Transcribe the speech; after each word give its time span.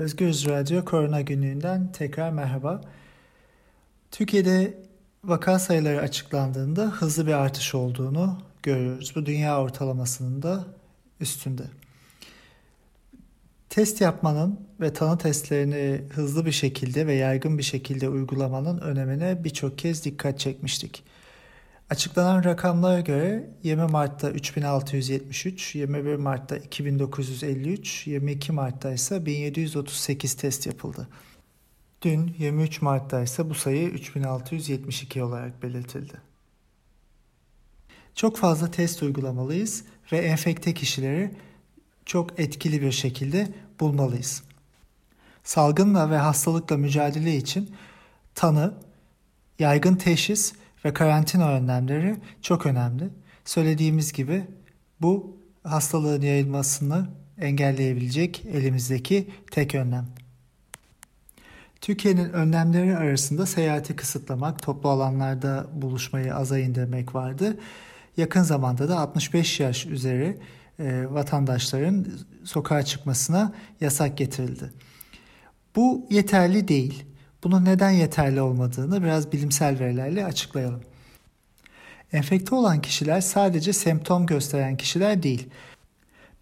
Özgürüz 0.00 0.46
Radyo 0.46 0.84
Korona 0.84 1.20
Günlüğü'nden 1.20 1.92
tekrar 1.92 2.30
merhaba. 2.30 2.80
Türkiye'de 4.10 4.78
vaka 5.24 5.58
sayıları 5.58 6.00
açıklandığında 6.00 6.82
hızlı 6.86 7.26
bir 7.26 7.32
artış 7.32 7.74
olduğunu 7.74 8.42
görüyoruz. 8.62 9.12
Bu 9.16 9.26
dünya 9.26 9.60
ortalamasının 9.60 10.42
da 10.42 10.64
üstünde. 11.20 11.62
Test 13.68 14.00
yapmanın 14.00 14.60
ve 14.80 14.92
tanı 14.92 15.18
testlerini 15.18 16.04
hızlı 16.10 16.46
bir 16.46 16.52
şekilde 16.52 17.06
ve 17.06 17.14
yaygın 17.14 17.58
bir 17.58 17.62
şekilde 17.62 18.08
uygulamanın 18.08 18.78
önemine 18.78 19.44
birçok 19.44 19.78
kez 19.78 20.04
dikkat 20.04 20.38
çekmiştik. 20.38 21.02
Açıklanan 21.90 22.44
rakamlara 22.44 23.00
göre 23.00 23.50
20 23.62 23.86
Mart'ta 23.86 24.30
3673, 24.30 25.74
21 25.74 26.16
Mart'ta 26.16 26.56
2953, 26.56 28.06
22 28.06 28.52
Mart'ta 28.52 28.92
ise 28.92 29.26
1738 29.26 30.34
test 30.34 30.66
yapıldı. 30.66 31.08
Dün 32.02 32.34
23 32.38 32.82
Mart'ta 32.82 33.22
ise 33.22 33.50
bu 33.50 33.54
sayı 33.54 33.88
3672 33.88 35.22
olarak 35.22 35.62
belirtildi. 35.62 36.14
Çok 38.14 38.36
fazla 38.36 38.70
test 38.70 39.02
uygulamalıyız 39.02 39.84
ve 40.12 40.18
enfekte 40.18 40.74
kişileri 40.74 41.34
çok 42.06 42.40
etkili 42.40 42.82
bir 42.82 42.92
şekilde 42.92 43.48
bulmalıyız. 43.80 44.42
Salgınla 45.44 46.10
ve 46.10 46.16
hastalıkla 46.16 46.76
mücadele 46.76 47.36
için 47.36 47.76
tanı, 48.34 48.74
yaygın 49.58 49.96
teşhis 49.96 50.52
ve 50.84 50.94
karantina 50.94 51.52
önlemleri 51.52 52.16
çok 52.42 52.66
önemli. 52.66 53.08
Söylediğimiz 53.44 54.12
gibi 54.12 54.44
bu 55.00 55.36
hastalığın 55.64 56.22
yayılmasını 56.22 57.08
engelleyebilecek 57.38 58.44
elimizdeki 58.52 59.30
tek 59.50 59.74
önlem. 59.74 60.06
Türkiye'nin 61.80 62.32
önlemleri 62.32 62.96
arasında 62.96 63.46
seyahati 63.46 63.96
kısıtlamak, 63.96 64.62
toplu 64.62 64.88
alanlarda 64.88 65.66
buluşmayı 65.72 66.34
aza 66.34 66.58
indirmek 66.58 67.14
vardı. 67.14 67.56
Yakın 68.16 68.42
zamanda 68.42 68.88
da 68.88 68.98
65 68.98 69.60
yaş 69.60 69.86
üzeri 69.86 70.38
e, 70.78 71.06
vatandaşların 71.10 72.06
sokağa 72.44 72.82
çıkmasına 72.82 73.52
yasak 73.80 74.18
getirildi. 74.18 74.72
Bu 75.76 76.06
yeterli 76.10 76.68
değil. 76.68 77.04
Bunun 77.44 77.64
neden 77.64 77.90
yeterli 77.90 78.40
olmadığını 78.40 79.02
biraz 79.02 79.32
bilimsel 79.32 79.78
verilerle 79.78 80.24
açıklayalım. 80.24 80.80
Enfekte 82.12 82.54
olan 82.54 82.82
kişiler 82.82 83.20
sadece 83.20 83.72
semptom 83.72 84.26
gösteren 84.26 84.76
kişiler 84.76 85.22
değil. 85.22 85.48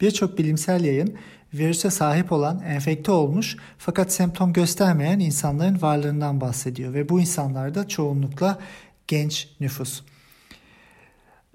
Birçok 0.00 0.38
bilimsel 0.38 0.84
yayın 0.84 1.18
virüse 1.54 1.90
sahip 1.90 2.32
olan 2.32 2.62
enfekte 2.62 3.12
olmuş 3.12 3.56
fakat 3.78 4.12
semptom 4.12 4.52
göstermeyen 4.52 5.18
insanların 5.18 5.82
varlığından 5.82 6.40
bahsediyor 6.40 6.94
ve 6.94 7.08
bu 7.08 7.20
insanlar 7.20 7.74
da 7.74 7.88
çoğunlukla 7.88 8.58
genç 9.06 9.48
nüfus. 9.60 10.02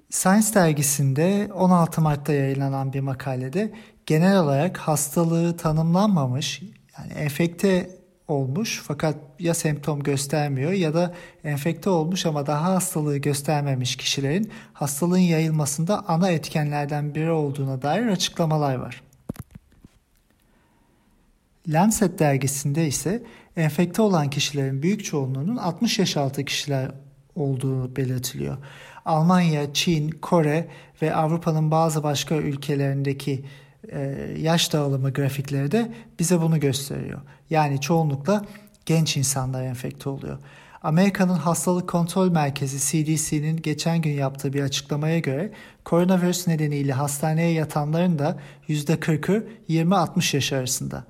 Science 0.10 0.54
dergisinde 0.54 1.50
16 1.54 2.02
Mart'ta 2.02 2.34
yayınlanan 2.34 2.94
bir 2.94 3.00
makalede 3.00 3.74
genel 4.06 4.40
olarak 4.40 4.78
hastalığı 4.78 5.58
tanımlanmamış 5.58 6.62
yani 6.98 7.14
enfekte 7.14 7.90
olmuş 8.28 8.82
fakat 8.88 9.16
ya 9.40 9.54
semptom 9.54 10.04
göstermiyor 10.04 10.72
ya 10.72 10.94
da 10.94 11.14
enfekte 11.44 11.90
olmuş 11.90 12.26
ama 12.26 12.48
daha 12.48 12.74
hastalığı 12.74 13.18
göstermemiş 13.18 13.96
kişilerin 13.96 14.52
hastalığın 14.74 15.18
yayılmasında 15.18 16.08
ana 16.08 16.30
etkenlerden 16.30 17.16
biri 17.16 17.32
olduğuna 17.32 17.82
dair 17.82 18.08
açıklamalar 18.08 18.76
var. 18.76 19.04
Lancet 21.68 22.20
dergisinde 22.20 22.88
ise 22.88 23.24
enfekte 23.58 24.02
olan 24.02 24.30
kişilerin 24.30 24.84
büyük 24.84 25.06
çoğunluğunun 25.06 25.58
60 25.58 26.00
yaş 26.00 26.18
altı 26.18 26.46
kişiler 26.46 26.92
olduğu 27.36 27.96
belirtiliyor. 27.96 28.58
Almanya, 29.06 29.74
Çin, 29.74 30.10
Kore 30.10 30.68
ve 31.02 31.16
Avrupa'nın 31.16 31.72
bazı 31.72 32.04
başka 32.04 32.36
ülkelerindeki 32.36 33.46
yaş 34.38 34.74
dağılımı 34.74 35.14
grafikleri 35.14 35.72
de 35.72 35.92
bize 36.20 36.42
bunu 36.42 36.60
gösteriyor. 36.60 37.22
Yani 37.50 37.82
çoğunlukla 37.82 38.46
genç 38.86 39.18
insanlar 39.18 39.64
enfekte 39.64 40.10
oluyor. 40.10 40.38
Amerika'nın 40.84 41.34
Hastalık 41.34 41.90
Kontrol 41.90 42.32
Merkezi 42.32 42.80
CDC'nin 42.80 43.58
geçen 43.58 44.02
gün 44.02 44.12
yaptığı 44.12 44.54
bir 44.54 44.62
açıklamaya 44.62 45.20
göre 45.20 45.52
koronavirüs 45.86 46.48
nedeniyle 46.48 46.94
hastaneye 46.94 47.52
yatanların 47.52 48.20
da 48.20 48.40
%40'ı 48.70 49.48
20-60 49.70 50.36
yaş 50.36 50.54
arasında. 50.54 51.04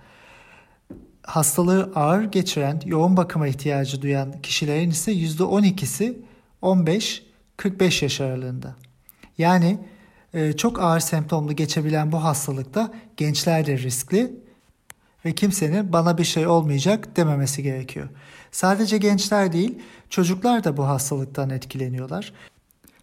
Hastalığı 1.23 1.91
ağır 1.95 2.23
geçiren, 2.23 2.81
yoğun 2.85 3.17
bakıma 3.17 3.47
ihtiyacı 3.47 4.01
duyan 4.01 4.41
kişilerin 4.41 4.89
ise 4.89 5.13
%12'si 5.13 6.13
15-45 6.61 8.03
yaş 8.03 8.21
aralığında. 8.21 8.75
Yani 9.37 9.79
çok 10.57 10.79
ağır 10.79 10.99
semptomlu 10.99 11.55
geçebilen 11.55 12.11
bu 12.11 12.23
hastalıkta 12.23 12.91
gençler 13.17 13.65
de 13.65 13.77
riskli 13.77 14.31
ve 15.25 15.35
kimsenin 15.35 15.93
bana 15.93 16.17
bir 16.17 16.23
şey 16.23 16.47
olmayacak 16.47 17.17
dememesi 17.17 17.63
gerekiyor. 17.63 18.09
Sadece 18.51 18.97
gençler 18.97 19.53
değil, 19.53 19.79
çocuklar 20.09 20.63
da 20.63 20.77
bu 20.77 20.87
hastalıktan 20.87 21.49
etkileniyorlar. 21.49 22.33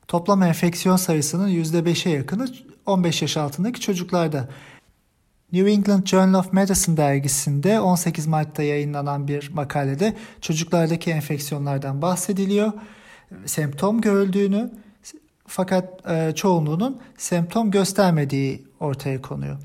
Toplam 0.09 0.43
enfeksiyon 0.43 0.97
sayısının 0.97 1.49
%5'e 1.49 2.13
yakını 2.13 2.49
15 2.87 3.23
yaş 3.23 3.37
altındaki 3.37 3.81
çocuklarda. 3.81 4.49
New 5.53 5.71
England 5.71 6.07
Journal 6.07 6.41
of 6.41 6.53
Medicine 6.53 6.97
dergisinde 6.97 7.81
18 7.81 8.27
Mart'ta 8.27 8.63
yayınlanan 8.63 9.29
bir 9.29 9.51
makalede 9.53 10.17
çocuklardaki 10.41 11.11
enfeksiyonlardan 11.11 12.03
bahsediliyor. 12.03 12.73
Semptom 13.47 14.01
görüldüğünü, 14.01 14.71
fakat 15.51 16.11
e, 16.11 16.33
çoğunluğunun 16.35 17.01
semptom 17.17 17.71
göstermediği 17.71 18.65
ortaya 18.81 19.23
konuyor. 19.23 19.59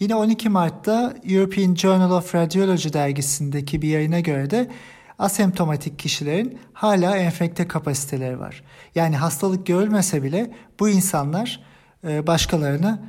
Yine 0.00 0.14
12 0.14 0.48
Mart'ta 0.48 1.14
European 1.28 1.74
Journal 1.74 2.10
of 2.10 2.34
Radiology 2.34 2.92
dergisindeki 2.92 3.82
bir 3.82 3.88
yayına 3.88 4.20
göre 4.20 4.50
de 4.50 4.70
asemptomatik 5.18 5.98
kişilerin 5.98 6.58
hala 6.72 7.16
enfekte 7.16 7.68
kapasiteleri 7.68 8.40
var. 8.40 8.62
Yani 8.94 9.16
hastalık 9.16 9.66
görülmese 9.66 10.22
bile 10.22 10.50
bu 10.80 10.88
insanlar 10.88 11.60
e, 12.04 12.26
başkalarını 12.26 13.00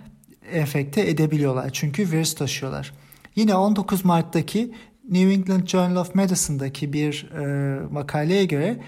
enfekte 0.51 1.09
edebiliyorlar. 1.09 1.69
Çünkü 1.73 2.11
virüs 2.11 2.35
taşıyorlar. 2.35 2.93
Yine 3.35 3.55
19 3.55 4.05
Mart'taki 4.05 4.73
New 5.09 5.33
England 5.33 5.67
Journal 5.67 5.95
of 5.95 6.15
Medicine'daki 6.15 6.93
bir 6.93 7.29
e, 7.31 7.79
makaleye 7.91 8.45
göre 8.45 8.79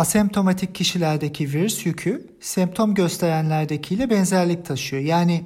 asemptomatik 0.00 0.74
kişilerdeki 0.74 1.52
virüs 1.52 1.86
yükü 1.86 2.26
semptom 2.40 2.94
gösterenlerdekiyle 2.94 4.10
benzerlik 4.10 4.66
taşıyor. 4.66 5.02
Yani 5.02 5.44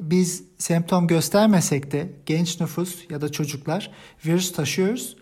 biz 0.00 0.42
semptom 0.58 1.06
göstermesek 1.06 1.92
de 1.92 2.12
genç 2.26 2.60
nüfus 2.60 3.10
ya 3.10 3.20
da 3.20 3.32
çocuklar 3.32 3.90
virüs 4.26 4.52
taşıyoruz 4.52 5.16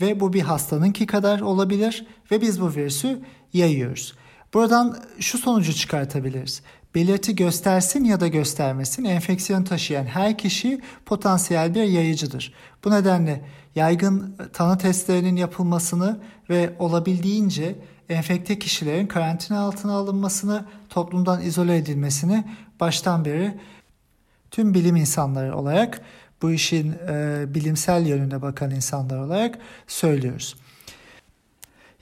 ve 0.00 0.20
bu 0.20 0.32
bir 0.32 0.40
hastanınki 0.40 1.06
kadar 1.06 1.40
olabilir 1.40 2.06
ve 2.30 2.40
biz 2.40 2.60
bu 2.60 2.74
virüsü 2.74 3.22
yayıyoruz. 3.52 4.14
Buradan 4.54 4.98
şu 5.20 5.38
sonucu 5.38 5.72
çıkartabiliriz. 5.72 6.62
Belirti 6.94 7.36
göstersin 7.36 8.04
ya 8.04 8.20
da 8.20 8.28
göstermesin 8.28 9.04
enfeksiyon 9.04 9.64
taşıyan 9.64 10.04
her 10.04 10.38
kişi 10.38 10.80
potansiyel 11.06 11.74
bir 11.74 11.82
yayıcıdır. 11.82 12.54
Bu 12.84 12.90
nedenle 12.90 13.44
yaygın 13.74 14.36
tanı 14.52 14.78
testlerinin 14.78 15.36
yapılmasını 15.36 16.20
ve 16.50 16.76
olabildiğince 16.78 17.74
enfekte 18.12 18.58
kişilerin 18.58 19.06
karantina 19.06 19.60
altına 19.60 19.92
alınmasını, 19.92 20.64
toplumdan 20.88 21.42
izole 21.42 21.76
edilmesini 21.76 22.44
baştan 22.80 23.24
beri 23.24 23.54
tüm 24.50 24.74
bilim 24.74 24.96
insanları 24.96 25.56
olarak 25.56 26.00
bu 26.42 26.50
işin 26.50 26.92
e, 27.08 27.44
bilimsel 27.54 28.06
yönüne 28.06 28.42
bakan 28.42 28.70
insanlar 28.70 29.18
olarak 29.18 29.58
söylüyoruz. 29.86 30.56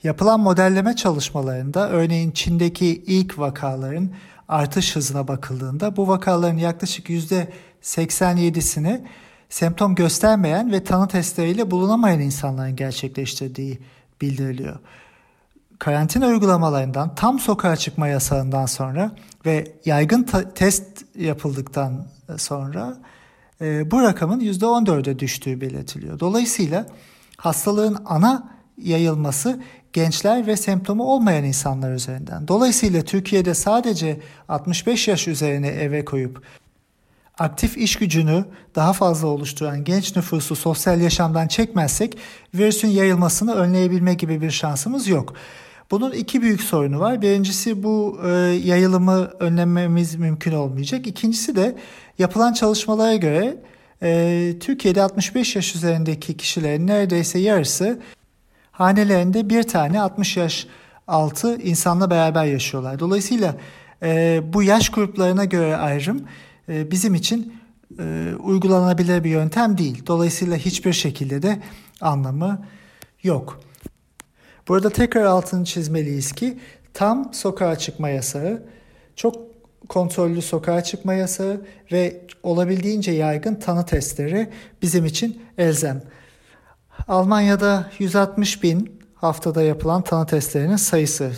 Yapılan 0.03 0.39
modelleme 0.39 0.95
çalışmalarında 0.95 1.89
örneğin 1.89 2.31
Çin'deki 2.31 2.87
ilk 2.87 3.39
vakaların 3.39 4.09
artış 4.47 4.95
hızına 4.95 5.27
bakıldığında 5.27 5.97
bu 5.97 6.07
vakaların 6.07 6.57
yaklaşık 6.57 7.09
%87'sini 7.09 9.01
semptom 9.49 9.95
göstermeyen 9.95 10.71
ve 10.71 10.83
tanı 10.83 11.07
testleriyle 11.07 11.71
bulunamayan 11.71 12.19
insanların 12.19 12.75
gerçekleştirdiği 12.75 13.79
bildiriliyor. 14.21 14.79
Karantina 15.81 16.27
uygulamalarından 16.27 17.15
tam 17.15 17.39
sokağa 17.39 17.75
çıkma 17.75 18.07
yasağından 18.07 18.65
sonra 18.65 19.11
ve 19.45 19.71
yaygın 19.85 20.27
test 20.55 21.05
yapıldıktan 21.15 22.07
sonra 22.37 22.97
e, 23.61 23.91
bu 23.91 24.01
rakamın 24.01 24.39
%14'e 24.39 25.19
düştüğü 25.19 25.61
belirtiliyor. 25.61 26.19
Dolayısıyla 26.19 26.85
hastalığın 27.37 27.97
ana 28.05 28.49
yayılması 28.77 29.61
gençler 29.93 30.47
ve 30.47 30.57
semptomu 30.57 31.03
olmayan 31.03 31.43
insanlar 31.43 31.93
üzerinden. 31.93 32.47
Dolayısıyla 32.47 33.01
Türkiye'de 33.01 33.53
sadece 33.53 34.19
65 34.49 35.07
yaş 35.07 35.27
üzerine 35.27 35.67
eve 35.67 36.05
koyup 36.05 36.43
aktif 37.39 37.77
iş 37.77 37.95
gücünü 37.95 38.45
daha 38.75 38.93
fazla 38.93 39.27
oluşturan 39.27 39.83
genç 39.83 40.15
nüfusu 40.15 40.55
sosyal 40.55 41.01
yaşamdan 41.01 41.47
çekmezsek 41.47 42.17
virüsün 42.53 42.87
yayılmasını 42.87 43.55
önleyebilme 43.55 44.13
gibi 44.13 44.41
bir 44.41 44.51
şansımız 44.51 45.07
yok. 45.07 45.33
Bunun 45.91 46.11
iki 46.11 46.41
büyük 46.41 46.61
sorunu 46.61 46.99
var. 46.99 47.21
Birincisi 47.21 47.83
bu 47.83 48.19
e, 48.25 48.29
yayılımı 48.63 49.31
önlememiz 49.39 50.15
mümkün 50.15 50.51
olmayacak. 50.51 51.07
İkincisi 51.07 51.55
de 51.55 51.77
yapılan 52.19 52.53
çalışmalara 52.53 53.15
göre 53.15 53.57
e, 54.03 54.53
Türkiye'de 54.59 55.01
65 55.01 55.55
yaş 55.55 55.75
üzerindeki 55.75 56.37
kişilerin 56.37 56.87
neredeyse 56.87 57.39
yarısı 57.39 57.99
hanelerinde 58.71 59.49
bir 59.49 59.63
tane 59.63 60.01
60 60.01 60.37
yaş 60.37 60.67
altı 61.07 61.55
insanla 61.55 62.09
beraber 62.09 62.45
yaşıyorlar. 62.45 62.99
Dolayısıyla 62.99 63.55
e, 64.03 64.41
bu 64.53 64.63
yaş 64.63 64.89
gruplarına 64.89 65.45
göre 65.45 65.77
ayrım 65.77 66.23
e, 66.69 66.91
bizim 66.91 67.15
için 67.15 67.53
e, 67.99 68.33
uygulanabilir 68.39 69.23
bir 69.23 69.29
yöntem 69.29 69.77
değil. 69.77 70.03
Dolayısıyla 70.07 70.57
hiçbir 70.57 70.93
şekilde 70.93 71.41
de 71.41 71.61
anlamı 72.01 72.65
yok. 73.23 73.70
Burada 74.67 74.89
tekrar 74.89 75.23
altını 75.23 75.65
çizmeliyiz 75.65 76.31
ki 76.31 76.59
tam 76.93 77.33
sokağa 77.33 77.75
çıkma 77.75 78.09
yasağı, 78.09 78.63
çok 79.15 79.35
kontrollü 79.89 80.41
sokağa 80.41 80.83
çıkma 80.83 81.13
yasağı 81.13 81.61
ve 81.91 82.21
olabildiğince 82.43 83.11
yaygın 83.11 83.55
tanı 83.55 83.85
testleri 83.85 84.49
bizim 84.81 85.05
için 85.05 85.41
elzem. 85.57 86.03
Almanya'da 87.07 87.91
160 87.99 88.63
bin 88.63 89.01
haftada 89.15 89.61
yapılan 89.61 90.01
tanı 90.01 90.25
testlerinin 90.25 90.75
sayısı. 90.75 91.31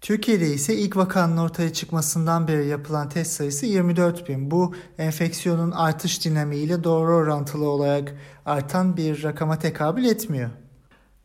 Türkiye'de 0.00 0.46
ise 0.46 0.74
ilk 0.74 0.96
vakanın 0.96 1.36
ortaya 1.36 1.72
çıkmasından 1.72 2.48
beri 2.48 2.66
yapılan 2.66 3.08
test 3.08 3.32
sayısı 3.32 3.66
24 3.66 4.28
bin. 4.28 4.50
Bu 4.50 4.74
enfeksiyonun 4.98 5.70
artış 5.70 6.24
dinamiğiyle 6.24 6.84
doğru 6.84 7.14
orantılı 7.14 7.68
olarak 7.68 8.14
artan 8.46 8.96
bir 8.96 9.22
rakama 9.22 9.58
tekabül 9.58 10.04
etmiyor. 10.04 10.50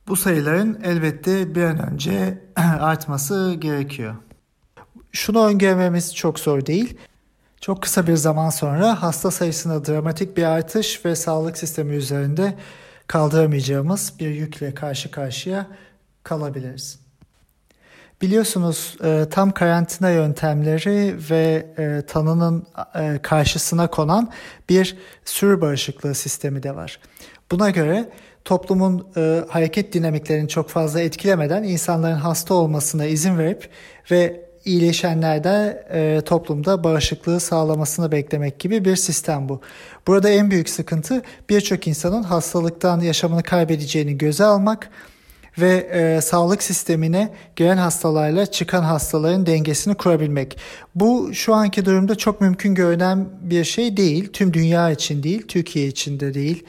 Bu 0.07 0.16
sayıların 0.16 0.80
elbette 0.84 1.56
bir 1.56 1.63
an 1.63 1.92
önce 1.92 2.42
artması 2.80 3.56
gerekiyor. 3.60 4.16
Şunu 5.12 5.46
öngörmemiz 5.46 6.16
çok 6.16 6.40
zor 6.40 6.66
değil. 6.66 6.98
Çok 7.62 7.81
kısa 7.81 8.07
bir 8.07 8.16
zaman 8.16 8.50
sonra 8.50 9.02
hasta 9.02 9.31
sayısında 9.31 9.86
dramatik 9.86 10.38
bir 10.38 10.44
artış 10.44 11.06
ve 11.06 11.16
sağlık 11.16 11.57
sistemi 11.57 11.96
üzerinde 11.96 12.56
kaldıramayacağımız 13.07 14.13
bir 14.19 14.30
yükle 14.30 14.74
karşı 14.74 15.12
karşıya 15.12 15.68
kalabiliriz. 16.24 17.00
Biliyorsunuz 18.22 18.98
e, 19.04 19.25
tam 19.31 19.52
karantina 19.52 20.10
yöntemleri 20.10 21.16
ve 21.30 21.74
e, 21.78 22.06
tanının 22.06 22.68
e, 22.96 23.19
karşısına 23.22 23.88
konan 23.88 24.31
bir 24.69 24.98
sürü 25.25 25.62
bağışıklığı 25.62 26.16
sistemi 26.16 26.63
de 26.63 26.75
var. 26.75 27.00
Buna 27.52 27.69
göre 27.69 28.10
toplumun 28.45 29.07
hareket 29.50 29.94
dinamiklerini 29.94 30.47
çok 30.47 30.69
fazla 30.69 31.01
etkilemeden 31.01 31.63
insanların 31.63 32.15
hasta 32.15 32.53
olmasına 32.53 33.06
izin 33.06 33.38
verip 33.38 33.69
ve 34.12 34.45
iyileşenlerde 34.65 35.86
e, 35.94 36.21
toplumda 36.21 36.83
bağışıklığı 36.83 37.39
sağlamasını 37.39 38.12
beklemek 38.12 38.59
gibi 38.59 38.86
bir 38.86 38.95
sistem 38.95 39.50
bu. 39.50 39.62
Burada 40.07 40.30
en 40.30 40.51
büyük 40.51 40.69
sıkıntı 40.69 41.21
birçok 41.50 41.88
insanın 41.88 42.24
hastalıktan 42.24 43.00
yaşamını 43.00 43.44
kaybedeceğini 43.44 44.18
göze 44.18 44.44
almak 44.44 44.89
ve 45.57 45.75
e, 45.75 46.21
sağlık 46.21 46.63
sistemine 46.63 47.33
giren 47.56 47.77
hastalarla 47.77 48.45
çıkan 48.45 48.83
hastaların 48.83 49.45
dengesini 49.45 49.95
kurabilmek. 49.95 50.57
Bu 50.95 51.33
şu 51.33 51.53
anki 51.53 51.86
durumda 51.86 52.15
çok 52.15 52.42
mümkün 52.42 52.75
görünen 52.75 53.27
bir 53.42 53.63
şey 53.63 53.97
değil. 53.97 54.30
Tüm 54.33 54.53
dünya 54.53 54.92
için 54.92 55.24
değil, 55.24 55.47
Türkiye 55.47 55.88
için 55.88 56.19
de 56.19 56.33
değil. 56.33 56.63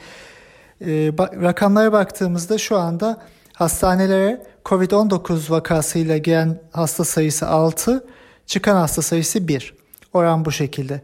E, 0.81 1.11
rakamlara 1.19 1.91
baktığımızda 1.91 2.57
şu 2.57 2.77
anda 2.77 3.21
hastanelere 3.53 4.43
COVID-19 4.65 5.51
vakasıyla 5.51 6.17
giren 6.17 6.61
hasta 6.71 7.03
sayısı 7.03 7.47
6, 7.47 8.07
çıkan 8.45 8.75
hasta 8.75 9.01
sayısı 9.01 9.47
1. 9.47 9.73
Oran 10.13 10.45
bu 10.45 10.51
şekilde. 10.51 11.01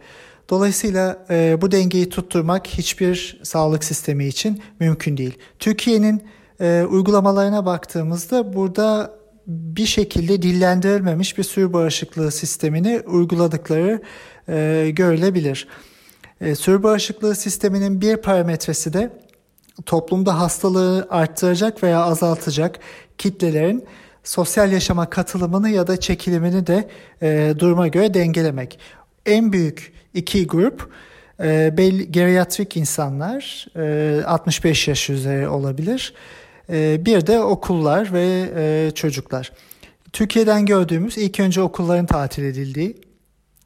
Dolayısıyla 0.49 1.25
e, 1.29 1.61
bu 1.61 1.71
dengeyi 1.71 2.09
tutturmak 2.09 2.67
hiçbir 2.67 3.39
sağlık 3.43 3.83
sistemi 3.83 4.25
için 4.25 4.61
mümkün 4.79 5.17
değil. 5.17 5.37
Türkiye'nin 5.59 6.23
e, 6.61 6.83
uygulamalarına 6.89 7.65
baktığımızda 7.65 8.53
burada 8.53 9.13
bir 9.47 9.85
şekilde 9.85 10.41
dillendirilmemiş 10.41 11.37
bir 11.37 11.43
sürü 11.43 11.73
bağışıklığı 11.73 12.31
sistemini 12.31 13.01
uyguladıkları 13.07 14.01
e, 14.49 14.89
görülebilir. 14.95 15.67
E, 16.41 16.55
sürü 16.55 16.83
bağışıklığı 16.83 17.35
sisteminin 17.35 18.01
bir 18.01 18.17
parametresi 18.17 18.93
de 18.93 19.09
toplumda 19.85 20.39
hastalığı 20.39 21.07
arttıracak 21.09 21.83
veya 21.83 22.03
azaltacak 22.03 22.79
kitlelerin 23.17 23.85
sosyal 24.23 24.71
yaşama 24.71 25.09
katılımını 25.09 25.69
ya 25.69 25.87
da 25.87 25.99
çekilimini 25.99 26.67
de 26.67 26.89
e, 27.21 27.53
duruma 27.59 27.87
göre 27.87 28.13
dengelemek. 28.13 28.79
En 29.25 29.53
büyük 29.53 29.93
iki 30.13 30.47
grup 30.47 30.89
e, 31.43 31.77
belli, 31.77 32.11
geriatrik 32.11 32.77
insanlar 32.77 33.67
e, 33.75 34.23
65 34.25 34.87
yaş 34.87 35.09
üzeri 35.09 35.47
olabilir. 35.47 36.13
E, 36.69 37.05
bir 37.05 37.27
de 37.27 37.39
okullar 37.39 38.13
ve 38.13 38.49
e, 38.55 38.91
çocuklar. 38.91 39.51
Türkiye'den 40.13 40.65
gördüğümüz 40.65 41.17
ilk 41.17 41.39
önce 41.39 41.61
okulların 41.61 42.05
tatil 42.05 42.43
edildiği 42.43 42.97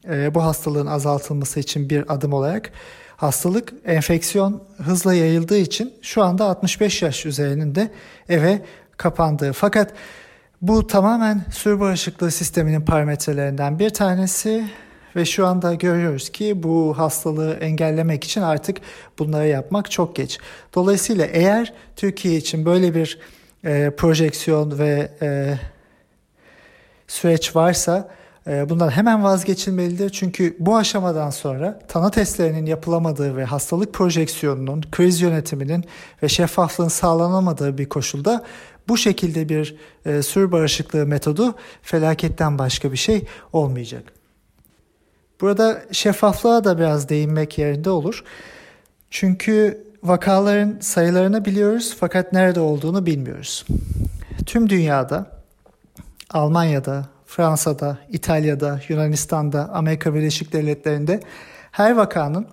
e, 0.10 0.36
bu 0.36 0.44
hastalığın 0.44 0.88
azaltılması 0.88 1.60
için 1.60 1.90
bir 1.90 2.14
adım 2.14 2.34
olarak 2.34 2.72
hastalık 3.18 3.74
enfeksiyon 3.86 4.64
hızla 4.78 5.14
yayıldığı 5.14 5.58
için 5.58 5.94
şu 6.02 6.24
anda 6.24 6.46
65 6.46 7.02
yaş 7.02 7.26
üzerinin 7.26 7.76
de 7.76 7.92
eve 8.30 8.62
kapandığı. 8.98 9.54
Fakat 9.54 9.94
bu 10.62 10.88
tamamen 10.88 11.46
sürü 11.52 11.80
bağışıklığı 11.80 12.32
sisteminin 12.32 12.82
parametrelerinden 12.82 13.80
bir 13.80 13.90
tanesi 13.90 14.70
ve 15.16 15.26
şu 15.26 15.48
anda 15.48 15.74
görüyoruz 15.74 16.30
ki 16.30 16.64
bu 16.64 16.98
hastalığı 16.98 17.54
engellemek 17.54 18.24
için 18.24 18.42
artık 18.42 18.78
bunları 19.20 19.48
yapmak 19.48 19.92
çok 19.92 20.16
geç. 20.16 20.40
Dolayısıyla 20.76 21.26
eğer 21.26 21.74
Türkiye 21.96 22.36
için 22.36 22.66
böyle 22.66 22.96
bir 22.96 23.20
e, 23.66 23.92
projeksiyon 23.98 24.80
ve 24.80 25.12
e, 25.22 25.58
süreç 27.08 27.56
varsa 27.56 28.10
bundan 28.48 28.90
hemen 28.90 29.24
vazgeçilmelidir. 29.24 30.10
Çünkü 30.10 30.56
bu 30.60 30.78
aşamadan 30.78 31.30
sonra 31.30 31.80
tanı 31.88 32.12
testlerinin 32.12 32.66
yapılamadığı 32.66 33.38
ve 33.38 33.46
hastalık 33.46 33.94
projeksiyonunun, 33.94 34.84
kriz 34.92 35.22
yönetiminin 35.22 35.86
ve 36.24 36.30
şeffaflığın 36.30 36.88
sağlanamadığı 36.88 37.78
bir 37.78 37.90
koşulda 37.90 38.44
bu 38.88 38.98
şekilde 38.98 39.50
bir 39.50 39.76
e, 40.06 40.22
sür 40.22 40.52
bağışıklığı 40.52 41.06
metodu 41.06 41.56
felaketten 41.82 42.58
başka 42.58 42.92
bir 42.92 42.98
şey 42.98 43.24
olmayacak. 43.54 44.04
Burada 45.42 45.82
şeffaflığa 45.92 46.64
da 46.64 46.78
biraz 46.78 47.10
değinmek 47.10 47.58
yerinde 47.58 47.90
olur. 47.90 48.24
Çünkü 49.10 49.88
vakaların 50.04 50.78
sayılarını 50.80 51.46
biliyoruz 51.46 51.96
fakat 52.00 52.34
nerede 52.34 52.60
olduğunu 52.60 53.06
bilmiyoruz. 53.06 53.66
Tüm 54.46 54.70
dünyada, 54.70 55.32
Almanya'da, 56.30 57.17
Fransa'da, 57.28 57.98
İtalya'da, 58.10 58.80
Yunanistan'da, 58.90 59.70
Amerika 59.74 60.14
Birleşik 60.14 60.54
Devletleri'nde 60.54 61.20
her 61.72 61.92
vakanın 61.92 62.48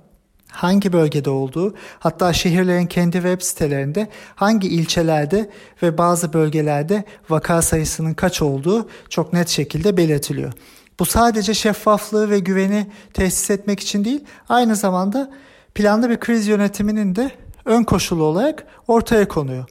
hangi 0.51 0.93
bölgede 0.93 1.31
olduğu, 1.31 1.75
hatta 1.99 2.33
şehirlerin 2.33 2.87
kendi 2.87 3.13
web 3.13 3.41
sitelerinde 3.41 4.09
hangi 4.35 4.69
ilçelerde 4.69 5.51
ve 5.83 5.99
bazı 5.99 6.33
bölgelerde 6.33 7.05
vaka 7.31 7.63
sayısının 7.63 8.15
kaç 8.15 8.43
olduğu 8.43 8.89
çok 9.09 9.33
net 9.33 9.49
şekilde 9.49 9.97
belirtiliyor. 9.97 10.53
Bu 10.99 11.05
sadece 11.05 11.55
şeffaflığı 11.55 12.31
ve 12.31 12.39
güveni 12.39 12.87
tesis 13.15 13.51
etmek 13.51 13.81
için 13.81 14.05
değil, 14.05 14.25
aynı 14.49 14.77
zamanda 14.77 15.31
planlı 15.75 16.11
bir 16.11 16.21
kriz 16.21 16.47
yönetiminin 16.47 17.17
de 17.17 17.31
ön 17.65 17.85
koşulu 17.85 18.25
olarak 18.25 18.67
ortaya 18.89 19.29
konuyor. 19.29 19.65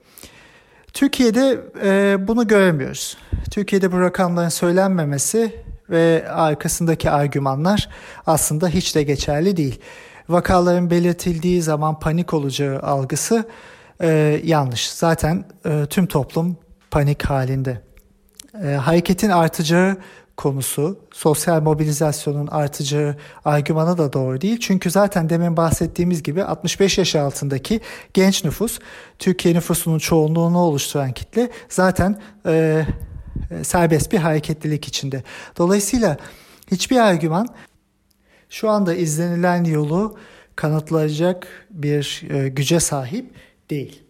Türkiye'de 0.94 1.62
e, 1.84 2.28
bunu 2.28 2.48
göremiyoruz. 2.48 3.18
Türkiye'de 3.52 3.92
bu 3.92 4.02
rakamların 4.02 4.50
söylenmemesi 4.50 5.56
ve 5.90 6.26
arkasındaki 6.30 7.12
argümanlar 7.12 7.90
aslında 8.26 8.68
hiç 8.68 8.96
de 8.96 9.04
geçerli 9.04 9.58
değil. 9.58 9.80
Vakaların 10.30 10.90
belirtildiği 10.90 11.62
zaman 11.62 12.00
panik 12.00 12.34
olacağı 12.34 12.80
algısı 12.80 13.46
e, 14.02 14.42
yanlış. 14.44 14.92
Zaten 14.92 15.46
e, 15.66 15.86
tüm 15.90 16.06
toplum 16.06 16.58
panik 16.92 17.24
halinde. 17.24 17.82
E, 18.64 18.68
hareketin 18.68 19.30
artacağı 19.30 19.98
konusu 20.38 21.00
sosyal 21.14 21.62
mobilizasyonun 21.62 22.48
artacağı 22.48 23.16
argümanı 23.46 23.98
da 23.98 24.14
doğru 24.14 24.42
değil. 24.42 24.60
Çünkü 24.60 24.92
zaten 24.92 25.30
demin 25.30 25.58
bahsettiğimiz 25.58 26.24
gibi 26.24 26.44
65 26.44 26.98
yaş 26.98 27.16
altındaki 27.16 27.82
genç 28.14 28.44
nüfus 28.44 28.80
Türkiye 29.20 29.54
nüfusunun 29.54 30.00
çoğunluğunu 30.00 30.58
oluşturan 30.58 31.12
kitle 31.12 31.50
zaten 31.70 32.22
e, 32.46 32.86
serbest 33.64 34.12
bir 34.12 34.18
hareketlilik 34.18 34.88
içinde. 34.88 35.24
Dolayısıyla 35.58 36.18
hiçbir 36.72 36.98
argüman 36.98 37.48
şu 38.50 38.70
anda 38.70 38.94
izlenilen 38.94 39.64
yolu 39.64 40.18
kanıtlayacak 40.56 41.48
bir 41.70 42.24
e, 42.30 42.50
güce 42.50 42.80
sahip 42.80 43.34
değil. 43.70 44.03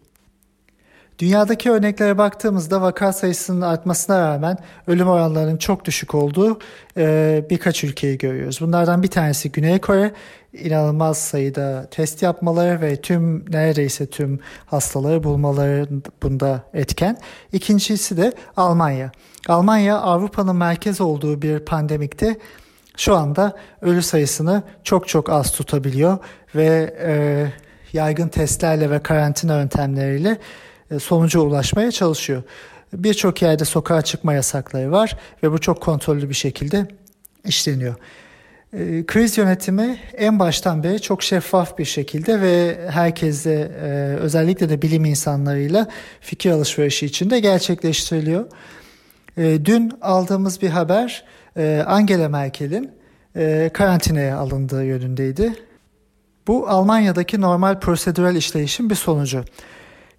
Dünyadaki 1.24 1.72
örneklere 1.72 2.18
baktığımızda 2.18 2.82
vaka 2.82 3.14
sayısının 3.14 3.62
artmasına 3.62 4.20
rağmen 4.20 4.58
ölüm 4.88 5.08
oranlarının 5.08 5.58
çok 5.58 5.86
düşük 5.86 6.16
olduğu 6.16 6.60
e, 6.98 7.46
birkaç 7.50 7.84
ülkeyi 7.84 8.18
görüyoruz. 8.18 8.62
Bunlardan 8.62 9.04
bir 9.04 9.08
tanesi 9.08 9.52
Güney 9.52 9.80
Kore. 9.80 10.12
inanılmaz 10.54 11.18
sayıda 11.18 11.88
test 11.92 12.22
yapmaları 12.22 12.82
ve 12.82 13.02
tüm 13.02 13.46
neredeyse 13.54 14.06
tüm 14.06 14.40
hastaları 14.66 15.24
bulmaları 15.24 15.88
bunda 16.24 16.64
etken. 16.74 17.18
İkincisi 17.54 18.18
de 18.18 18.34
Almanya. 18.58 19.12
Almanya 19.48 20.00
Avrupa'nın 20.00 20.56
merkez 20.56 21.02
olduğu 21.02 21.42
bir 21.42 21.60
pandemikte 21.60 22.38
şu 22.98 23.16
anda 23.16 23.58
ölü 23.82 24.02
sayısını 24.02 24.64
çok 24.84 25.08
çok 25.08 25.30
az 25.30 25.52
tutabiliyor 25.52 26.18
ve 26.56 26.96
e, 27.02 27.14
yaygın 27.94 28.28
testlerle 28.28 28.90
ve 28.90 29.00
karantina 29.00 29.60
yöntemleriyle 29.60 30.38
sonuca 31.00 31.40
ulaşmaya 31.40 31.92
çalışıyor. 31.92 32.44
Birçok 32.94 33.42
yerde 33.42 33.66
sokağa 33.66 34.02
çıkma 34.02 34.34
yasakları 34.34 34.92
var 34.92 35.18
ve 35.44 35.52
bu 35.52 35.58
çok 35.58 35.82
kontrollü 35.82 36.30
bir 36.30 36.34
şekilde 36.34 36.88
işleniyor. 37.46 37.96
E, 38.74 39.06
kriz 39.06 39.38
yönetimi 39.38 39.98
en 40.18 40.40
baştan 40.40 40.84
beri 40.84 41.02
çok 41.02 41.24
şeffaf 41.24 41.78
bir 41.78 41.86
şekilde 41.86 42.42
ve 42.42 42.78
herkesle 42.90 43.72
e, 43.84 43.88
özellikle 44.16 44.70
de 44.70 44.82
bilim 44.82 45.06
insanlarıyla 45.06 45.88
fikir 46.22 46.52
alışverişi 46.52 47.06
içinde 47.06 47.40
gerçekleştiriliyor. 47.40 48.46
Dün 49.38 49.92
aldığımız 50.02 50.62
bir 50.62 50.70
haber 50.70 51.26
Angela 51.86 52.30
Merkel'in 52.30 52.92
karantinaya 53.74 54.38
alındığı 54.38 54.86
yönündeydi. 54.86 55.54
Bu 56.48 56.70
Almanya'daki 56.70 57.42
normal 57.42 57.80
prosedürel 57.80 58.36
işleyişin 58.36 58.90
bir 58.90 58.96
sonucu. 58.96 59.46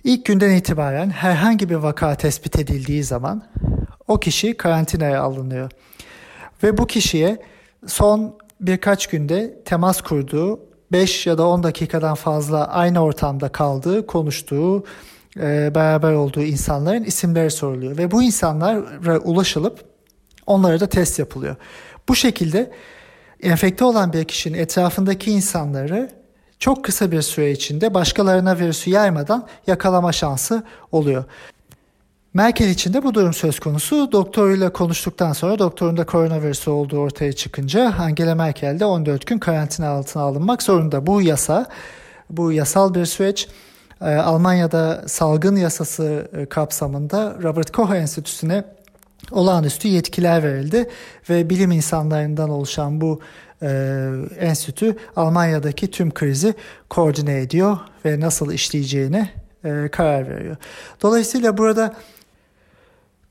İlk 0.04 0.24
günden 0.24 0.50
itibaren 0.50 1.10
herhangi 1.10 1.70
bir 1.70 1.74
vaka 1.74 2.14
tespit 2.14 2.58
edildiği 2.58 3.04
zaman 3.04 3.42
o 4.08 4.20
kişi 4.20 4.56
karantinaya 4.56 5.22
alınıyor. 5.22 5.70
Ve 6.62 6.78
bu 6.78 6.86
kişiye 6.86 7.42
son 7.86 8.38
birkaç 8.60 9.06
günde 9.06 9.62
temas 9.64 10.00
kurduğu 10.00 10.60
5 10.92 11.26
ya 11.26 11.38
da 11.38 11.48
10 11.48 11.62
dakikadan 11.62 12.14
fazla 12.14 12.68
aynı 12.68 13.02
ortamda 13.02 13.48
kaldığı, 13.48 14.06
konuştuğu, 14.06 14.84
e, 15.36 15.74
beraber 15.74 16.12
olduğu 16.12 16.42
insanların 16.42 17.04
isimleri 17.04 17.50
soruluyor. 17.50 17.98
Ve 17.98 18.10
bu 18.10 18.22
insanlara 18.22 19.18
ulaşılıp 19.18 19.84
onlara 20.46 20.80
da 20.80 20.86
test 20.86 21.18
yapılıyor. 21.18 21.56
Bu 22.08 22.14
şekilde 22.14 22.70
enfekte 23.42 23.84
olan 23.84 24.12
bir 24.12 24.24
kişinin 24.24 24.58
etrafındaki 24.58 25.30
insanları 25.30 26.23
çok 26.64 26.84
kısa 26.84 27.12
bir 27.12 27.22
süre 27.22 27.50
içinde 27.50 27.94
başkalarına 27.94 28.58
virüsü 28.58 28.90
yaymadan 28.90 29.46
yakalama 29.66 30.12
şansı 30.12 30.62
oluyor. 30.92 31.24
Merkel 32.34 32.68
için 32.68 32.94
de 32.94 33.02
bu 33.02 33.14
durum 33.14 33.34
söz 33.34 33.60
konusu. 33.60 34.12
Doktoruyla 34.12 34.72
konuştuktan 34.72 35.32
sonra 35.32 35.58
doktorun 35.58 35.96
da 35.96 36.06
koronavirüsü 36.06 36.70
olduğu 36.70 36.98
ortaya 36.98 37.32
çıkınca 37.32 37.94
Angela 37.98 38.34
Merkel 38.34 38.80
de 38.80 38.84
14 38.84 39.26
gün 39.26 39.38
karantina 39.38 39.88
altına 39.88 40.22
alınmak 40.22 40.62
zorunda. 40.62 41.06
Bu 41.06 41.22
yasa, 41.22 41.66
bu 42.30 42.52
yasal 42.52 42.94
bir 42.94 43.06
süreç. 43.06 43.48
Ee, 44.00 44.14
Almanya'da 44.14 45.04
salgın 45.06 45.56
yasası 45.56 46.28
e, 46.36 46.46
kapsamında 46.46 47.36
Robert 47.42 47.72
Koch 47.72 47.90
Enstitüsü'ne 47.90 48.64
olağanüstü 49.30 49.88
yetkiler 49.88 50.42
verildi 50.42 50.90
ve 51.30 51.50
bilim 51.50 51.70
insanlarından 51.70 52.50
oluşan 52.50 53.00
bu 53.00 53.20
e, 53.62 53.68
enstitü 54.38 54.96
Almanya'daki 55.16 55.90
tüm 55.90 56.14
krizi 56.14 56.54
koordine 56.88 57.40
ediyor 57.40 57.78
ve 58.04 58.20
nasıl 58.20 58.52
işleyeceğine 58.52 59.30
e, 59.64 59.88
karar 59.92 60.30
veriyor. 60.30 60.56
Dolayısıyla 61.02 61.58
burada 61.58 61.94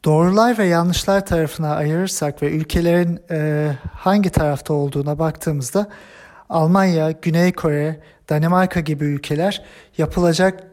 doğrular 0.06 0.58
ve 0.58 0.66
yanlışlar 0.66 1.25
tarafına 1.25 1.75
ayırırsak 1.75 2.42
ve 2.44 2.52
ülkelerin 2.52 3.20
e, 3.32 3.72
hangi 3.94 4.30
tarafta 4.30 4.74
olduğuna 4.74 5.20
baktığımızda 5.20 5.90
Almanya, 6.50 7.12
Güney 7.12 7.52
Kore, 7.52 8.00
Danimarka 8.30 8.80
gibi 8.80 9.06
ülkeler 9.06 9.63
yapılacak 9.98 10.63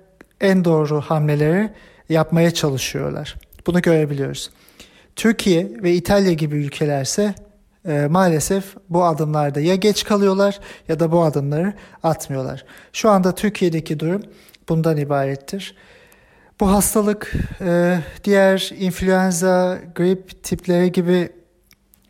en 0.40 0.64
doğru 0.64 1.00
hamleleri 1.00 1.70
yapmaya 2.08 2.50
çalışıyorlar. 2.50 3.36
Bunu 3.66 3.82
görebiliyoruz. 3.82 4.50
Türkiye 5.16 5.70
ve 5.82 5.92
İtalya 5.92 6.32
gibi 6.32 6.56
ülkelerse 6.56 7.34
e, 7.88 8.06
maalesef 8.10 8.76
bu 8.88 9.04
adımlarda 9.04 9.60
ya 9.60 9.74
geç 9.74 10.04
kalıyorlar 10.04 10.60
ya 10.88 11.00
da 11.00 11.12
bu 11.12 11.22
adımları 11.22 11.74
atmıyorlar. 12.02 12.64
Şu 12.92 13.10
anda 13.10 13.34
Türkiye'deki 13.34 14.00
durum 14.00 14.22
bundan 14.68 14.96
ibarettir. 14.96 15.74
Bu 16.60 16.70
hastalık 16.70 17.32
e, 17.60 17.98
diğer 18.24 18.70
influenza, 18.78 19.78
grip 19.94 20.42
tipleri 20.42 20.92
gibi 20.92 21.32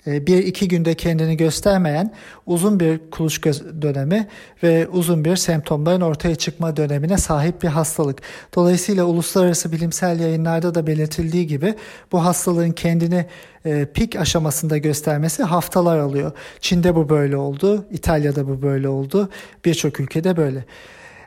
bir 0.07 0.39
iki 0.39 0.69
günde 0.69 0.95
kendini 0.95 1.37
göstermeyen 1.37 2.15
uzun 2.47 2.81
bir 2.81 3.11
kuluçka 3.11 3.53
dönemi 3.83 4.29
ve 4.63 4.89
uzun 4.89 5.25
bir 5.25 5.37
semptomların 5.37 6.01
ortaya 6.01 6.35
çıkma 6.35 6.77
dönemine 6.77 7.19
sahip 7.19 7.63
bir 7.63 7.69
hastalık. 7.69 8.19
Dolayısıyla 8.55 9.05
uluslararası 9.05 9.73
bilimsel 9.73 10.21
yayınlarda 10.21 10.75
da 10.75 10.87
belirtildiği 10.87 11.47
gibi 11.47 11.75
bu 12.13 12.25
hastalığın 12.25 12.73
kendini 12.73 13.27
e, 13.65 13.87
pik 13.95 14.17
aşamasında 14.17 14.79
göstermesi 14.79 15.43
haftalar 15.43 15.99
alıyor. 15.99 16.33
Çin'de 16.61 16.95
bu 16.95 17.09
böyle 17.09 17.37
oldu, 17.37 17.85
İtalya'da 17.91 18.49
bu 18.49 18.63
böyle 18.63 18.89
oldu, 18.89 19.31
birçok 19.65 20.01
ülkede 20.01 20.37
böyle. 20.37 20.65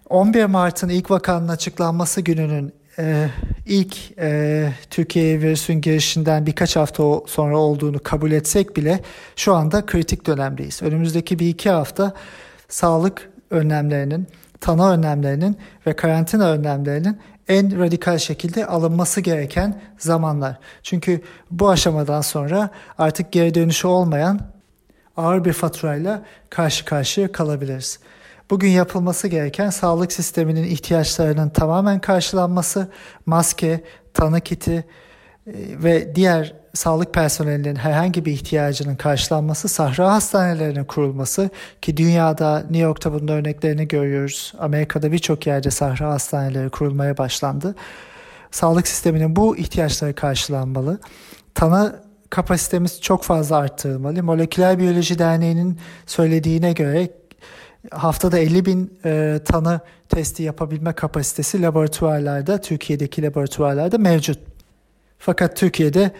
11 0.09 0.45
Mart'ın 0.45 0.89
ilk 0.89 1.11
vakanın 1.11 1.47
açıklanması 1.47 2.21
gününün 2.21 2.73
e, 2.99 3.29
ilk 3.65 3.97
e, 4.19 4.69
Türkiye'ye 4.89 5.41
virüsün 5.41 5.81
girişinden 5.81 6.45
birkaç 6.45 6.75
hafta 6.75 7.03
sonra 7.27 7.57
olduğunu 7.57 7.99
kabul 7.99 8.31
etsek 8.31 8.75
bile 8.75 8.99
şu 9.35 9.53
anda 9.53 9.85
kritik 9.85 10.27
dönemdeyiz. 10.27 10.81
Önümüzdeki 10.81 11.39
bir 11.39 11.47
iki 11.47 11.69
hafta 11.69 12.13
sağlık 12.69 13.29
önlemlerinin, 13.49 14.27
tanı 14.61 14.89
önlemlerinin 14.89 15.57
ve 15.87 15.95
karantina 15.95 16.51
önlemlerinin 16.51 17.17
en 17.47 17.79
radikal 17.79 18.17
şekilde 18.17 18.65
alınması 18.65 19.21
gereken 19.21 19.81
zamanlar. 19.97 20.57
Çünkü 20.83 21.21
bu 21.51 21.69
aşamadan 21.69 22.21
sonra 22.21 22.69
artık 22.97 23.31
geri 23.31 23.53
dönüşü 23.53 23.87
olmayan 23.87 24.39
ağır 25.17 25.45
bir 25.45 25.53
faturayla 25.53 26.21
karşı 26.49 26.85
karşıya 26.85 27.31
kalabiliriz. 27.31 27.99
Bugün 28.53 28.69
yapılması 28.69 29.27
gereken 29.27 29.69
sağlık 29.69 30.11
sisteminin 30.11 30.63
ihtiyaçlarının 30.63 31.49
tamamen 31.49 31.99
karşılanması, 31.99 32.91
maske, 33.25 33.83
tanı 34.13 34.41
kiti 34.41 34.71
e, 34.71 34.83
ve 35.83 36.15
diğer 36.15 36.53
sağlık 36.73 37.13
personelinin 37.13 37.75
herhangi 37.75 38.25
bir 38.25 38.31
ihtiyacının 38.31 38.95
karşılanması, 38.95 39.67
sahra 39.67 40.13
hastanelerinin 40.13 40.83
kurulması 40.83 41.49
ki 41.81 41.97
dünyada 41.97 42.59
New 42.59 42.77
York'ta 42.77 43.13
bunun 43.13 43.27
örneklerini 43.27 43.87
görüyoruz. 43.87 44.53
Amerika'da 44.59 45.11
birçok 45.11 45.47
yerde 45.47 45.71
sahra 45.71 46.09
hastaneleri 46.09 46.69
kurulmaya 46.69 47.17
başlandı. 47.17 47.75
Sağlık 48.51 48.87
sisteminin 48.87 49.35
bu 49.35 49.57
ihtiyaçları 49.57 50.15
karşılanmalı. 50.15 50.99
Tanı 51.55 51.99
kapasitemiz 52.29 53.01
çok 53.01 53.23
fazla 53.23 53.57
arttırılmalı. 53.57 54.23
Moleküler 54.23 54.79
Biyoloji 54.79 55.19
Derneği'nin 55.19 55.79
söylediğine 56.05 56.73
göre 56.73 57.09
haftada 57.91 58.39
50 58.39 58.65
bin 58.65 58.99
e, 59.05 59.39
tanı 59.45 59.79
testi 60.09 60.43
yapabilme 60.43 60.93
kapasitesi 60.93 61.61
laboratuvarlarda, 61.61 62.61
Türkiye'deki 62.61 63.23
laboratuvarlarda 63.23 63.97
mevcut. 63.97 64.39
Fakat 65.19 65.57
Türkiye'de 65.57 66.11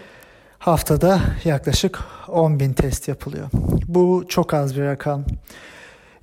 haftada 0.60 1.22
yaklaşık 1.46 2.00
10 2.28 2.60
bin 2.60 2.74
test 2.74 3.08
yapılıyor. 3.08 3.50
Bu 3.88 4.26
çok 4.30 4.54
az 4.54 4.76
bir 4.76 4.82
rakam. 4.82 5.26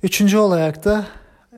Üçüncü 0.03 0.37
olarak 0.37 0.85
da 0.85 1.05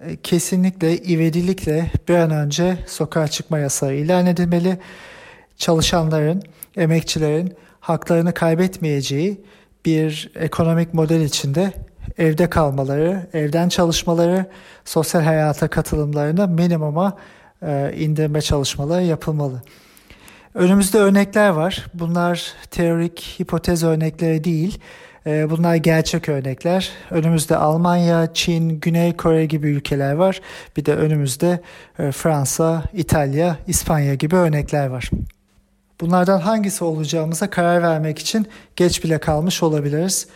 e, 0.01 0.15
kesinlikle 0.15 0.97
ivedilikle 0.97 1.91
bir 2.07 2.15
an 2.15 2.31
önce 2.31 2.77
sokağa 2.87 3.27
çıkma 3.27 3.59
yasağı 3.59 3.93
ilan 3.93 4.25
edilmeli. 4.25 4.77
Çalışanların, 5.57 6.43
emekçilerin 6.77 7.53
haklarını 7.79 8.33
kaybetmeyeceği 8.33 9.41
bir 9.85 10.31
ekonomik 10.35 10.93
model 10.93 11.21
içinde 11.21 11.73
evde 12.17 12.49
kalmaları, 12.49 13.27
evden 13.33 13.69
çalışmaları, 13.69 14.45
sosyal 14.85 15.21
hayata 15.21 15.67
katılımlarını 15.67 16.47
minimuma 16.47 17.17
e, 17.65 17.93
indirme 17.97 18.41
çalışmaları 18.41 19.03
yapılmalı. 19.03 19.61
Önümüzde 20.53 20.97
örnekler 20.97 21.49
var. 21.49 21.85
Bunlar 21.93 22.53
teorik 22.71 23.35
hipotez 23.39 23.83
örnekleri 23.83 24.43
değil. 24.43 24.79
E, 25.25 25.49
bunlar 25.49 25.75
gerçek 25.75 26.29
örnekler. 26.29 26.89
Önümüzde 27.11 27.57
Almanya, 27.57 28.33
Çin, 28.33 28.79
Güney 28.79 29.17
Kore 29.17 29.45
gibi 29.45 29.67
ülkeler 29.67 30.13
var. 30.13 30.41
Bir 30.77 30.85
de 30.85 30.95
önümüzde 30.95 31.61
e, 31.99 32.11
Fransa, 32.11 32.83
İtalya, 32.93 33.57
İspanya 33.67 34.13
gibi 34.13 34.35
örnekler 34.35 34.87
var. 34.87 35.09
Bunlardan 36.01 36.39
hangisi 36.39 36.83
olacağımıza 36.83 37.49
karar 37.49 37.81
vermek 37.81 38.19
için 38.19 38.47
geç 38.75 39.03
bile 39.03 39.17
kalmış 39.17 39.63
olabiliriz. 39.63 40.27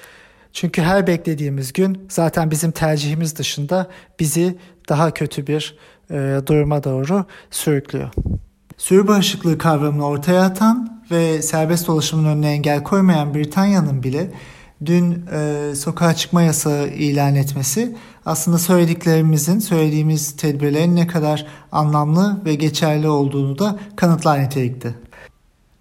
Çünkü 0.58 0.82
her 0.82 1.08
beklediğimiz 1.08 1.74
gün 1.74 2.08
zaten 2.10 2.52
bizim 2.52 2.72
tercihimiz 2.72 3.38
dışında 3.38 3.88
bizi 4.20 4.58
daha 4.90 5.12
kötü 5.14 5.48
bir 5.48 5.78
e, 6.12 6.42
duruma 6.48 6.84
doğru 6.84 7.26
sürüklüyor. 7.52 8.10
Sürü 8.78 9.08
bağışıklığı 9.08 9.58
kavramını 9.58 10.06
ortaya 10.06 10.42
atan 10.42 11.04
ve 11.12 11.42
serbest 11.42 11.88
dolaşımın 11.88 12.26
önüne 12.26 12.52
engel 12.52 12.84
koymayan 12.84 13.34
Britanya'nın 13.34 14.04
bile 14.04 14.32
dün 14.86 15.26
e, 15.34 15.76
sokağa 15.76 16.14
çıkma 16.14 16.42
yasağı 16.42 16.88
ilan 16.88 17.36
etmesi 17.36 17.96
aslında 18.26 18.58
söylediklerimizin, 18.58 19.60
söylediğimiz 19.60 20.36
tedbirlerin 20.36 20.96
ne 20.96 21.08
kadar 21.08 21.46
anlamlı 21.72 22.46
ve 22.46 22.56
geçerli 22.56 23.08
olduğunu 23.08 23.60
da 23.60 23.80
kanıtlar 23.96 24.44
nitelikte. 24.44 25.07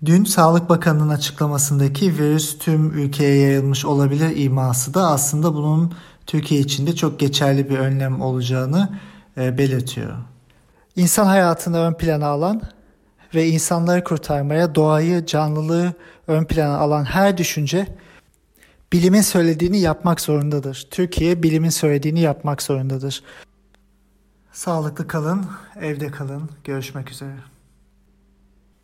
Dün 0.05 0.25
Sağlık 0.25 0.69
Bakanı'nın 0.69 1.09
açıklamasındaki 1.09 2.19
virüs 2.19 2.59
tüm 2.59 2.91
ülkeye 2.99 3.39
yayılmış 3.39 3.85
olabilir 3.85 4.37
iması 4.37 4.95
da 4.95 5.09
aslında 5.09 5.55
bunun 5.55 5.95
Türkiye 6.27 6.61
için 6.61 6.87
de 6.87 6.95
çok 6.95 7.21
geçerli 7.21 7.71
bir 7.71 7.79
önlem 7.79 8.21
olacağını 8.21 8.99
e, 9.37 9.59
belirtiyor. 9.59 10.17
İnsan 10.97 11.27
hayatını 11.27 11.79
ön 11.79 11.95
plana 11.95 12.27
alan 12.27 12.63
ve 13.35 13.47
insanları 13.49 14.05
kurtarmaya, 14.05 14.75
doğayı, 14.75 15.27
canlılığı 15.27 15.93
ön 16.27 16.45
plana 16.45 16.79
alan 16.79 17.05
her 17.05 17.39
düşünce 17.39 17.97
bilimin 18.93 19.21
söylediğini 19.21 19.79
yapmak 19.79 20.21
zorundadır. 20.21 20.89
Türkiye 20.91 21.43
bilimin 21.43 21.71
söylediğini 21.71 22.21
yapmak 22.21 22.63
zorundadır. 22.63 23.23
Sağlıklı 24.53 25.07
kalın, 25.07 25.47
evde 25.81 26.11
kalın. 26.11 26.51
Görüşmek 26.65 27.11
üzere. 27.11 27.56